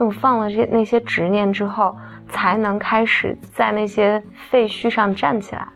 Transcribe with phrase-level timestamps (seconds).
[0.00, 1.96] 那我放了这那些执念之后，
[2.30, 5.66] 才能开始在那些废墟上站起来。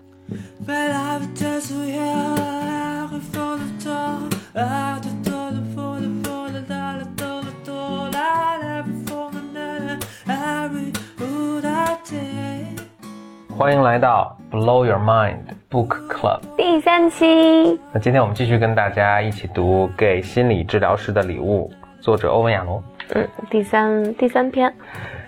[13.59, 16.41] 欢迎来到 Blow Your Mind Book Club。
[16.57, 21.69] 第三期，那今天我们继续跟大家一起读《给心理治疗师的礼物》，
[22.03, 22.81] 作者欧文亚龙。
[23.15, 24.73] 嗯，第三第三篇，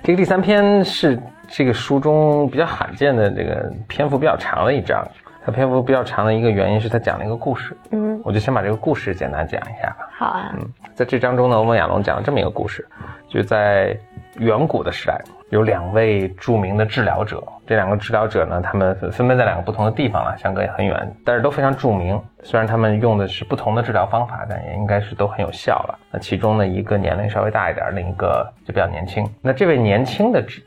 [0.02, 5.07] 这个第三篇是这个书中比较罕见的这个篇幅比较长的一章。
[5.47, 10.09] 它篇幅比较长的一个原因是它讲了一个故事，嗯，我就先把这个故事简单讲一下吧。
[10.16, 12.88] 好啊，嗯在这章中呢，欧文亚龙讲了这么一个故事，
[13.29, 13.95] 就在
[14.38, 15.20] 远古的时代，
[15.51, 17.43] 有两位著名的治疗者。
[17.66, 22.20] 这两个治疗者呢，他们分别在两个不同的地方了，相隔也很远，但是都非常著名。
[22.43, 25.99] 虽然他们用的是不同的治疗方法，但也应该是都很有效了。
[26.10, 29.24] 那其中呢，一个年龄稍微大一点，另一个就比较年轻。
[29.41, 30.63] 那这位年轻的治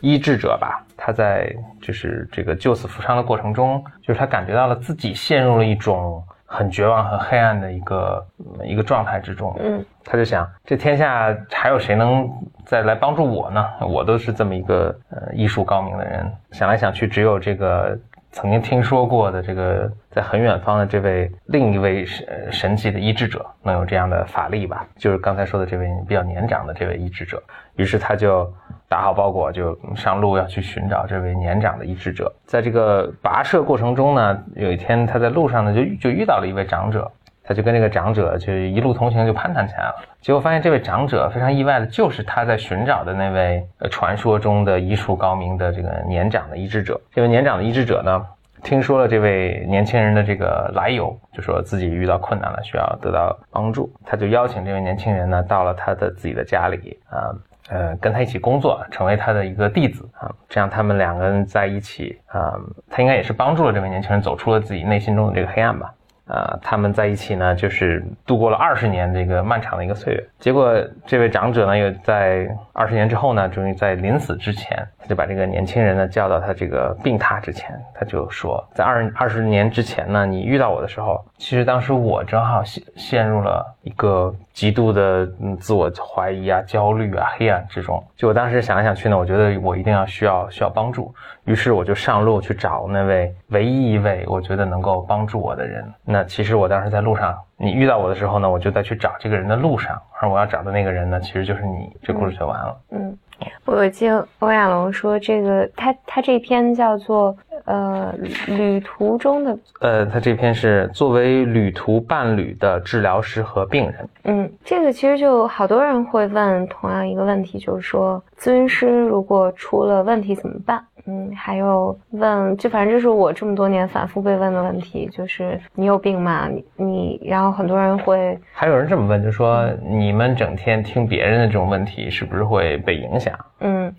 [0.00, 9.54] 医治者吧，他在就是这个救死扶伤的过程中，就是他感觉到了自己陷入了一种很绝望、很黑暗的一个嗯一个状态之中。
[9.60, 12.26] 嗯，他就想，这天下还有谁能
[12.64, 13.64] 再来帮助我呢？
[13.86, 17.96] 我都是这么一个呃医术高明的人，想来想去，只有这个
[18.32, 24.86] 曾经听说过的这个在很远方的这位另一位神呃神奇的医治者能有这样的法力吧？
[24.96, 27.42] 就是刚才说的这位比较年长的这位医治者。
[27.76, 28.50] 于是他就
[28.88, 32.32] 打好包裹，就上路要去寻找这位年长的医治者。
[32.46, 37.10] 在这个跋涉过程中呢，有一天他在路上呢就就遇到了一位长者。
[37.44, 39.94] 他就跟这个长者就一路同行，就攀谈起来了。
[40.20, 47.00] 结果发现这位长者非常意外的，就是他在寻找的那位传说中的医术高明的这个年长的医治者。
[47.10, 48.26] 这位年长的医治者呢，
[48.62, 53.90] 听说了这位年轻人的这个来由，就说自己遇到困难了，需要得到帮助。
[54.04, 57.32] 他就邀请这位年轻人呢，到了他的自己的家里啊。
[57.68, 62.54] 呃跟他一起工作，成为他的一个弟子啊，这样他们两个人在一起啊，
[62.90, 65.92] 他应该也是帮助了这位年轻人走出了自己内心中的这个黑暗吧。
[66.28, 70.22] 啊，他们在一起呢，就是度过了二十年这个漫长的一个岁月。
[70.38, 88.04] 结果这位长者呢，又在二十年之后呢，终于在临死之前，他就把这个年轻人呢叫到他这个病榻之前，他就说，在二二十年之前呢，你遇到我的时候，其实当时我正好陷陷入了一个极度的嗯自我怀疑啊、焦虑啊、黑暗之中。
[88.16, 95.82] 就我当时想来想去呢，我觉得我一定要需要需要帮助，于是我就上路去找那位唯一一位我觉得能够帮助我的人。
[96.04, 101.88] 那其实我当时在路上，你遇到我的时候呢，我就在去找这个人的路上，而我要找的那个人呢，其实就是你。
[102.02, 102.80] 这故事就完了。
[102.90, 103.18] 嗯，
[103.64, 107.36] 我记得欧亚龙说这个，他他这篇叫做
[107.68, 108.14] 呃
[108.46, 114.08] 旅途中的，呃，他这篇是作为旅途伴侣的治疗师和病人。
[114.24, 120.82] 嗯，这个其实就好多人会问同样一个问题，就是说咨询师如果出了问题怎么办？
[121.10, 126.46] 嗯，还有问，就反正这是我这么多年反复被问的问题，就是你有病吗？
[126.50, 133.34] 你你，然后很多人会，还有人这么问，就说你们整天听别人的这种问题，是不是会被影响？
[133.60, 133.90] 嗯，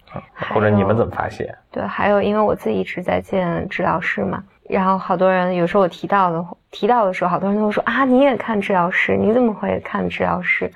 [0.53, 1.51] 或者你们怎么发泄？
[1.71, 9.17] 对，还有因为我自己一直在见治疗师嘛，然后好多人有时候我提到的提到的时候，好多人都会说啊，你也看治疗师？
[9.17, 10.71] 你怎么会看治疗师？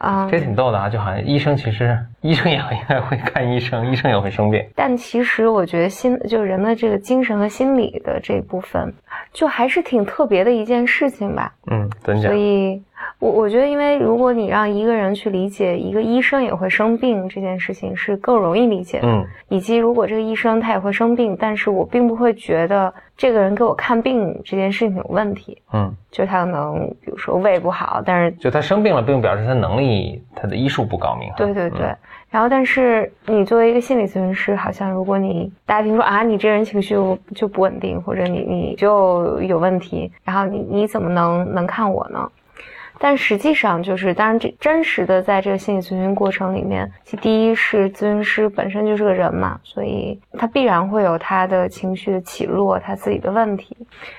[0.00, 4.64] 啊，这挺逗的啊，就好像医生其实医生也应该 会看医生，医生也会生病。
[4.74, 8.92] 但其实我觉得心就人的这个精神和心理的这部分，
[9.32, 11.52] 就还是挺特别的一件事情吧。
[11.70, 12.32] 嗯，怎讲？
[12.32, 12.82] 所以，
[13.18, 19.08] 我我觉得，因为如果你让一个人去理解一个医生也会生病这件事情，是更容易理解的。
[19.08, 25.60] 嗯，以及如果这个医生他也会生病，但是我并不会觉得这个人给我看病这件事情有问题。
[25.72, 31.30] 嗯，就他可能比如说胃不好，但是就他生病了，并不表示他能力他的医术不高明。
[31.36, 31.86] 对对对。
[31.86, 31.96] 嗯
[32.30, 36.94] 然后，但是你作为一个心理咨询师，好像如果你大家听说啊，你这人情绪
[37.34, 42.30] 就不稳定，或者你你就有问题，然后你你怎么能能看我呢？
[43.02, 53.74] 但实际上就是，当然这真实的在这个心理咨询过程里面，其第一是咨询师本身就是个人嘛，所以他必然会有他的情绪的起落，他自己的问题。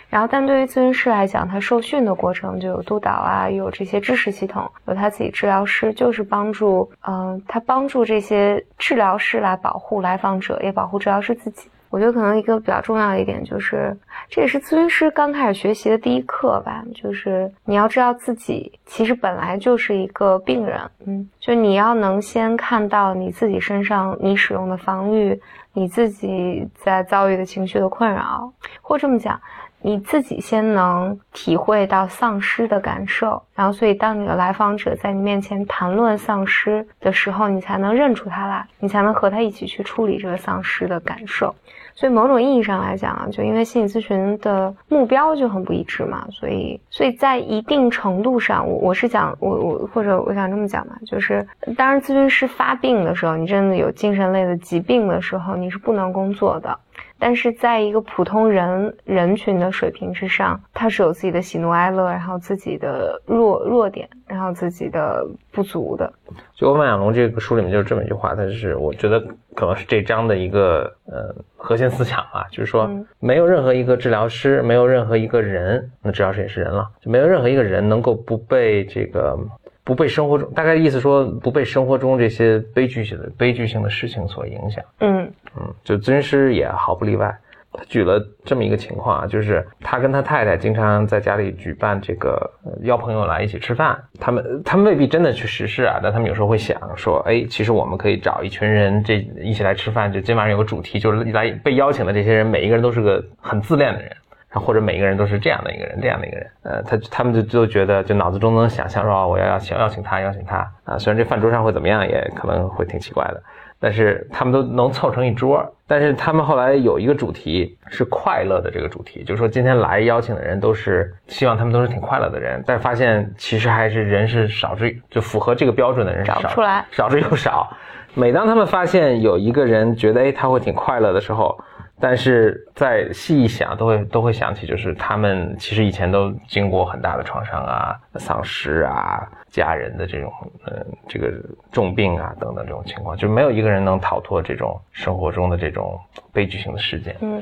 [0.09, 11.69] 然后，但对于咨询师来讲，他受训的过程就有督导啊，有这些知识系统，有他自己治疗师，就是帮助，嗯、他帮助这些治疗师来保护来访者，也保护治疗师自己。
[11.91, 13.95] 我觉得可能一个比较重要的一点就是，
[14.29, 25.39] 这也是咨询师刚开始学习的第一课吧，就是你要知道自己其实本来就是一个病人，嗯，就你要能先看到你自己身上你使用的防御
[25.73, 28.51] 你自己在遭遇的情绪的困扰，
[28.81, 29.39] 或这么讲。
[29.81, 41.53] 你自己先能体会到丧失的感受，然后，所以当你的来访者在你面前谈论丧失的时候，你才能认出他来，你才能和他一起去处理这个丧失的感受。
[41.93, 51.45] 所以，某种意义上来讲啊，就因为心理咨询的目标就很不一致嘛，所以，所以在一定程度上，我我是讲，我我或者我想这么讲嘛，就是
[51.75, 56.77] 当然，咨询师发病的时候，你真的有精神类的疾病的时候，你是不能工作的。
[57.21, 66.11] 但是在一个普通人人群的水平之上，他是有自己的喜怒哀乐，然后自己的弱弱点，然后自己的不足的。
[66.55, 69.19] 就欧万亚龙这个书里面就是这么一句话，他是我觉得
[69.53, 72.89] 可能是这章的一个呃核心思想吧，就是说
[73.19, 79.37] 没有任何一个治疗师，没有任何一个人，那治疗师也是人了，就没有任何一个人能够不被这个。
[79.83, 84.85] 不被生活中大概意思说不被生活中这些悲剧性的悲剧性的事情所影响。
[84.99, 87.35] 嗯嗯，就咨询师也毫不例外。
[87.73, 92.37] 他举了这么一个情况啊，就是他跟他太太经常在家里举办这个
[92.81, 93.97] 邀朋友来一起吃饭。
[94.19, 104.11] 他们他们未必真的去实施啊，但他们有时候会想说，哎，其实我们可以找一群人这一起来吃饭，就今晚上有个主题，就是来被邀请的这些人每一个人都是个很自恋的人。
[104.53, 110.97] 或者每一个人都是这样的一个人，这样的一个人，呃，他他们就就觉得，就脑子中能想象说，我要邀请邀请他，邀请他啊。
[110.97, 113.41] 虽然这饭桌上会怎么样，也可能会挺奇怪的，
[113.81, 115.69] 但是他们都能凑成一桌。
[115.87, 127.69] 但是他们后来有一个主题是快乐的这个主题，就是说今天来邀请的人都是希望他们都是挺快乐的人，但是发现其实还是人是少之就符合这个标准的人少出来，少之又少。
[128.13, 131.59] 每当他们发现有一个人觉得哎他会挺快乐的时候。
[132.01, 140.33] 但是再细一想，都会都会想起，就是他们其实以前都经过很大的创伤啊、丧失啊、家人的这种，
[140.65, 141.31] 呃，这个
[141.71, 145.99] 重病啊等等这种情况，就没有一个人能逃脱这种生活中的这种
[146.33, 147.15] 悲剧性的事件。
[147.21, 147.41] 嗯，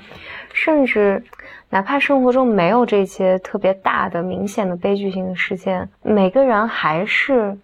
[0.53, 1.23] 甚至
[1.69, 7.57] 哪怕生活中没有这些特别大的、明显的悲剧性的事件，每个人还是。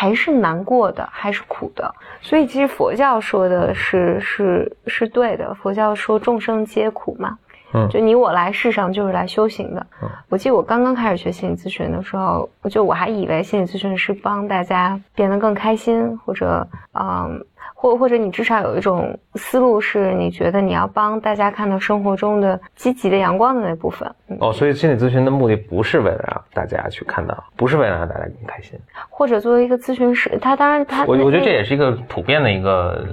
[0.00, 5.52] 还是难过的，还是苦的，所以其实佛教说的是是是对的。
[5.52, 7.36] 佛教说众生皆苦嘛，
[7.74, 9.86] 嗯，就你我来世上就是来修行的。
[10.30, 16.66] 我记得我刚刚开始学心理咨询的时候，我就我还以为心理咨询是帮大家变得更开心，或者
[16.98, 17.44] 嗯。
[17.80, 24.06] 或或者你至少有一种思路，是你觉得你要帮大家看到生活中的积极的阳光的那部分。
[24.38, 28.78] 哦，所以心理咨询的目的不是为了让大家去看到，不是为了让大家更开心。
[29.08, 33.06] 或者作为一个咨询师，他当然他，我我觉得这也是一个普遍的一个。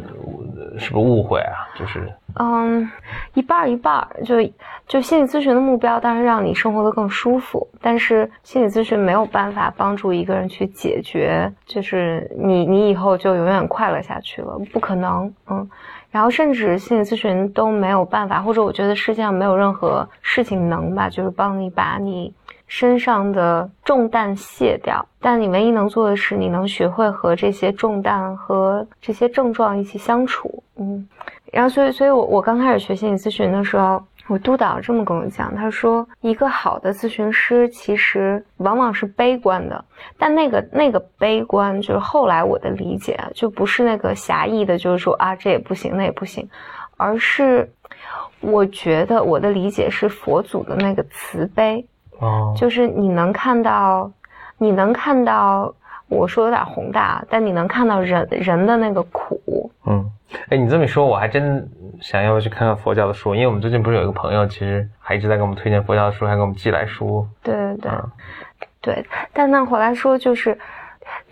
[0.77, 1.67] 是不是误会啊？
[1.77, 2.89] 就是，嗯，
[3.33, 4.35] 一半一半就
[4.87, 15.33] 就心理咨询的目标当然让你生活的更舒服，但是心理咨询没有办法帮助一个人去解决，就是你你以后就永远快乐下去了，不可能。
[15.49, 15.69] 嗯，
[16.11, 22.33] 然后甚至心理咨询都没有办法，或者我觉得世界上没有任何事情能吧，就是帮你把你。
[22.69, 30.56] 身上的重担卸掉，但你唯一能做的是，你能学会和这些重担和这些症状一起相处。
[30.79, 31.07] 嗯，
[31.51, 39.83] 然后所以，所以我我刚开始学心理咨询的时候，我督导这么跟我讲，他说，一个好的咨询师其实往往是悲观的，
[40.17, 46.47] 但那个那个悲观，就是后来我的理解，就不是那个狭义的，就是说啊这也不行，那也不行，
[46.97, 47.71] 而是
[48.41, 51.83] 我觉得我的理解是佛祖的那个慈悲。
[52.19, 54.11] 哦，就是你能看到，
[54.57, 55.73] 你能看到，
[56.09, 59.39] 我说有点宏大，但你能看到人人的那个苦。
[59.87, 60.11] 嗯，
[60.49, 61.67] 哎，你这么一说，我还真
[62.01, 67.25] 想要去看看佛教的书，因为我们最近不是有一个朋友，其实还一直在给我们推荐佛教的书，还给我们寄来书。
[67.41, 67.91] 对对
[68.81, 70.57] 对，对，但那回来说就是。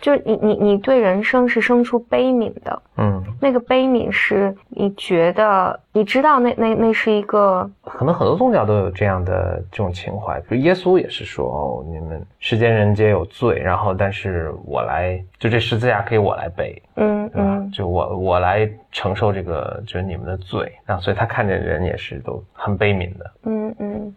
[0.00, 24.14] 就是你你你对人生是生出悲悯的，嗯，那个悲悯是你觉得你知道那那那是一个，可能很多宗教都有这样的这种情怀，比如耶稣也是说哦，你们世间人皆有罪，然后但是我来就这十字架可以我来背，嗯嗯，就我我来承受这个就是你们的罪，然后所以他看见人也是都很悲悯的，嗯嗯。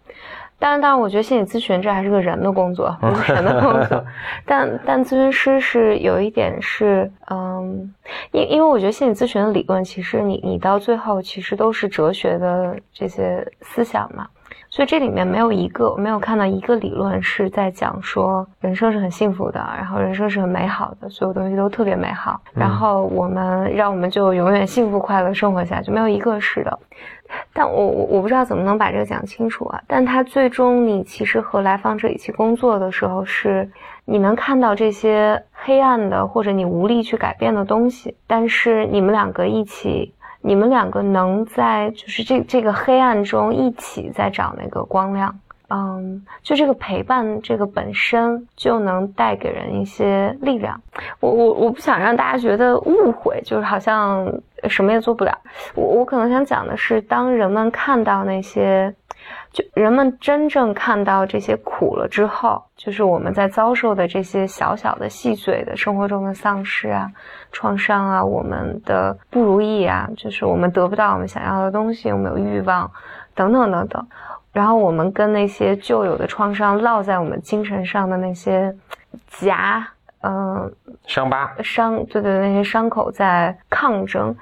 [0.59, 4.05] 当然，当然，我觉得心理咨询这还是个人的工作，不是人的工作。
[4.45, 7.93] 但但咨询师是有一点是，嗯，
[8.31, 14.27] 因因为我觉得心理咨询的理论，其实你你到最后其实都是哲学的这些思想嘛。
[14.71, 26.79] 所以这里面没有一个我没有看到一个理论是在讲说人生是很幸福的，然后人生是很美好的，所有东西都特别美好，然后我们让我们就永远幸福快乐生活下去，没有一个是的。
[27.51, 29.81] 但我我我不知道怎么能把这个讲清楚啊。
[29.88, 33.69] 但他最终你其实和来访者一起工作的时候，是
[34.05, 40.13] 你能看到这些黑暗的或者你无力去改变的东西，但是你们两个一起。
[40.41, 45.39] 你们两个能在就是这这个黑暗中一起在找那个光亮。
[45.72, 50.81] 嗯，就这个陪伴，这个本身就能带给人一些力量。
[51.19, 54.27] 我我我不想让大家觉得误会，就是好像
[54.67, 55.38] 什么也做不了。
[55.75, 58.91] 我我可能想讲的是，当人们看到那些，
[59.51, 67.09] 就人们真正看到这些苦了之后，就是我们在遭受的这些小小的细碎的生活中的丧失啊、
[67.51, 72.89] 创伤啊、我们的不如意啊，就是我们得不到我们想要的东西，我们有欲望，
[73.33, 74.07] 等等等等。
[74.51, 78.75] 然后我们跟那些旧有的创伤烙在我们精神上的那些
[79.27, 79.88] 夹，
[80.21, 80.71] 嗯，
[81.05, 84.36] 伤疤，伤，对对，那些伤口在抗争，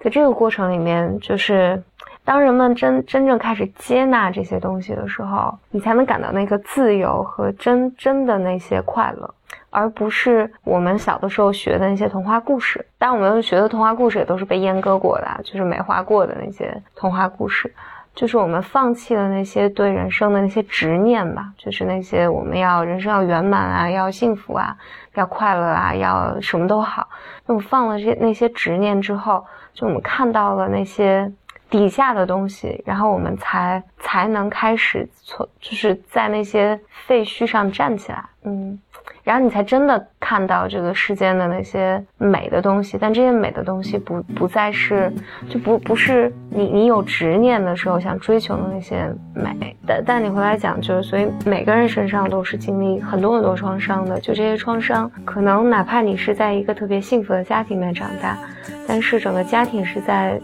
[0.00, 1.80] 在这个过程里面，就是
[2.24, 9.34] 当人们真真正开始接纳这些东西的时候，你才能感到那个自由和真真的那些快乐，
[9.70, 12.84] 而不是我们小的时候学的那些童话故事。
[12.96, 17.74] 但我们学的童话故事也都是被阉割过的，就是美化过的那些童话故事。
[18.14, 24.76] 就是我们放弃了那些对人生的那些执念吧，就是那些我们要人生要圆满啊，要幸福啊，
[25.14, 27.08] 要快乐啊，要什么都好。
[27.46, 31.32] 那我放了这那些执念之后，就我们看到了那些
[31.72, 38.78] 底下的东西，然后我们才才能开始从就是在那些废墟上站起来，嗯。
[39.24, 45.12] 然后你才真的看到这个世间的那些美的东西，但这些美的东西不不再是，
[45.48, 49.76] 就不不是你你有执念的时候想追求的那些美。
[49.86, 58.36] 但但你回来讲，就是所以每个人身上都是经历很多很多创伤的，就这些创伤，可能哪怕你是在一个特别幸福的家庭里面长大，
[58.86, 60.40] 但是整个家庭是在，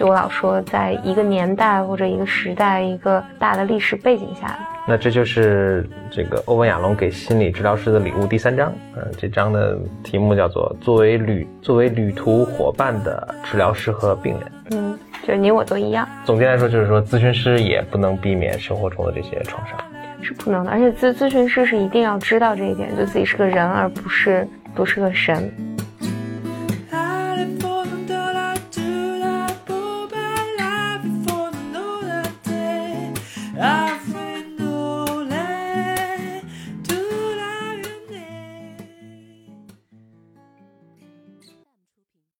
[0.00, 4.58] 就我老说，在一个年代或者一个时代一个大的历史背景下。
[4.88, 14.52] 那这就是这个欧文亚龙给心理治疗师的礼物第三章，嗯，这章的题目叫做“作为旅作为旅途伙伴的治疗师和病人”。
[14.72, 16.08] 嗯，就是你我都一样。
[16.24, 19.76] 总结来说，就是说咨询师也不能避免生活中的这些创伤，
[20.22, 20.70] 是不能的。
[20.70, 25.52] 而且咨咨询师是一定要知道这一点，就自己是个人，而不是不是个神。